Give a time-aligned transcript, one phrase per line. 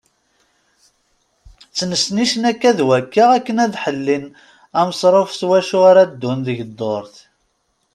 [1.71, 4.25] Ttnecnicen akka d wakka akken ad ḥellin
[4.79, 7.15] amesruf s wacu ara ddun deg ddurt.